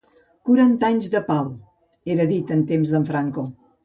[0.47, 1.51] «Quaranta anys de pau»,
[2.13, 3.45] era dit en temps d'en Franco.